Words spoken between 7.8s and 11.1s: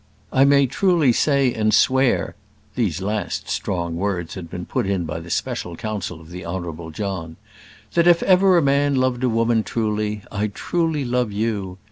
that if ever a man loved a woman truly, I truly